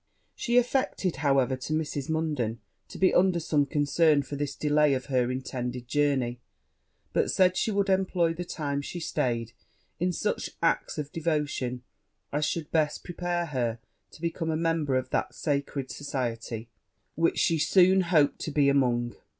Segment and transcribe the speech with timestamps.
[0.33, 2.09] She affected, however, to Mrs.
[2.09, 6.39] Munden, to be under some concern for this delay of her intended journey;
[7.13, 9.53] but said she would employ the time she staid
[9.99, 11.83] in such acts of devotion
[12.33, 13.77] as should best prepare her
[14.13, 16.67] to become a member of that sacred society
[17.13, 19.15] which she soon hoped to be among.